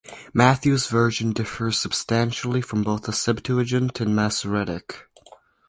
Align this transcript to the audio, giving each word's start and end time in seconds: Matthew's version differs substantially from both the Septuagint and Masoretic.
Matthew's 0.33 0.87
version 0.87 1.31
differs 1.31 1.77
substantially 1.77 2.59
from 2.59 2.81
both 2.81 3.03
the 3.03 3.13
Septuagint 3.13 3.99
and 4.01 4.15
Masoretic. 4.15 5.07